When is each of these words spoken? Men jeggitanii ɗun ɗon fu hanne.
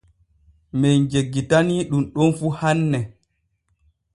Men 0.79 0.99
jeggitanii 1.11 1.87
ɗun 1.89 2.05
ɗon 2.13 2.31
fu 2.37 2.47
hanne. 2.59 2.99